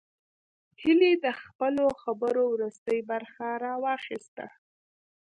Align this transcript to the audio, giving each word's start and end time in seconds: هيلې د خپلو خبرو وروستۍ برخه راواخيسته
هيلې 0.81 1.11
د 1.23 1.27
خپلو 1.41 1.85
خبرو 2.01 2.43
وروستۍ 2.53 2.99
برخه 3.11 3.47
راواخيسته 3.65 4.45